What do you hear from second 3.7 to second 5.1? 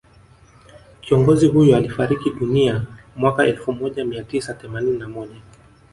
moja mia tisa themanini na